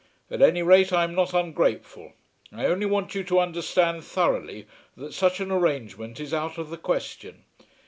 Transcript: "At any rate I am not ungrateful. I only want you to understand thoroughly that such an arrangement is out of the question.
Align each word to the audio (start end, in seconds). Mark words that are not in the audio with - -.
"At 0.31 0.41
any 0.41 0.63
rate 0.63 0.91
I 0.91 1.03
am 1.03 1.13
not 1.13 1.35
ungrateful. 1.35 2.13
I 2.51 2.65
only 2.65 2.87
want 2.87 3.13
you 3.13 3.23
to 3.25 3.39
understand 3.39 4.03
thoroughly 4.03 4.65
that 4.97 5.13
such 5.13 5.39
an 5.39 5.51
arrangement 5.51 6.19
is 6.19 6.33
out 6.33 6.57
of 6.57 6.71
the 6.71 6.77
question. 6.79 7.43